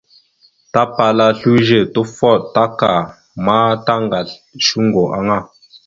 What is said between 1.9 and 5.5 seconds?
tufoɗ, taka ma tagasl shʉŋgo aŋa.